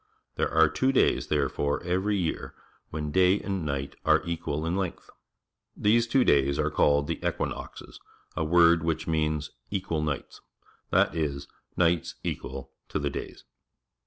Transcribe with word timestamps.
Thei 0.35 0.45
e 0.45 0.47
are 0.47 0.67
two 0.67 0.91
days, 0.91 1.27
therefore, 1.27 1.83
every 1.83 2.17
year 2.17 2.55
when 2.89 3.11
day 3.11 3.39
and 3.39 3.63
night 3.63 3.95
are 4.03 4.23
equal 4.25 4.65
in 4.65 4.75
length. 4.75 5.11
These 5.77 6.07
two 6.07 6.23
days 6.23 6.57
are 6.57 6.71
called 6.71 7.05
the 7.05 7.23
Equinoxes, 7.23 7.99
a 8.35 8.43
word 8.43 8.81
which 8.83 9.05
means 9.05 9.51
"equal 9.69 10.01
nights," 10.01 10.41
that 10.89 11.13
is, 11.13 11.47
nights 11.77 12.15
equal 12.23 12.71
to 12.89 12.97
the 12.97 13.11
days. 13.11 13.43